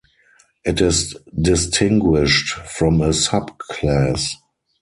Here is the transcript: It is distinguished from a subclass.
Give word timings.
It 0.65 0.81
is 0.81 1.15
distinguished 1.39 2.53
from 2.55 3.03
a 3.03 3.09
subclass. 3.09 4.31